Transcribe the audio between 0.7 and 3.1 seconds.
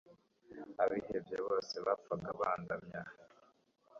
abihebye bose bapfaga bandamya